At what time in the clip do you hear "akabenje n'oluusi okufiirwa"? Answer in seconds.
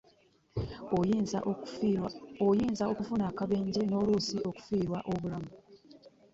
3.31-4.99